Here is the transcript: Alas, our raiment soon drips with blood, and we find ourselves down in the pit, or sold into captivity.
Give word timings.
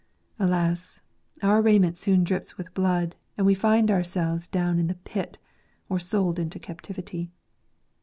Alas, 0.39 0.99
our 1.43 1.61
raiment 1.61 1.95
soon 1.95 2.23
drips 2.23 2.57
with 2.57 2.73
blood, 2.73 3.15
and 3.37 3.45
we 3.45 3.53
find 3.53 3.91
ourselves 3.91 4.47
down 4.47 4.79
in 4.79 4.87
the 4.87 4.95
pit, 4.95 5.37
or 5.89 5.99
sold 5.99 6.39
into 6.39 6.57
captivity. 6.57 7.29